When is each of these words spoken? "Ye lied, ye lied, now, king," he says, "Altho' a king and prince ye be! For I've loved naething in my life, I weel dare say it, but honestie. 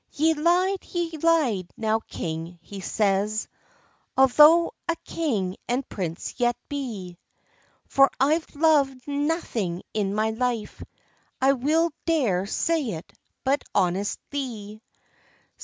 "Ye 0.13 0.33
lied, 0.33 0.83
ye 0.87 1.11
lied, 1.19 1.71
now, 1.77 1.99
king," 1.99 2.57
he 2.63 2.79
says, 2.79 3.47
"Altho' 4.17 4.71
a 4.89 4.95
king 5.05 5.57
and 5.67 5.87
prince 5.89 6.33
ye 6.39 6.51
be! 6.69 7.19
For 7.85 8.09
I've 8.19 8.47
loved 8.55 9.07
naething 9.07 9.83
in 9.93 10.15
my 10.15 10.31
life, 10.31 10.81
I 11.39 11.53
weel 11.53 11.91
dare 12.07 12.47
say 12.47 12.81
it, 12.93 13.13
but 13.43 13.63
honestie. 13.75 14.81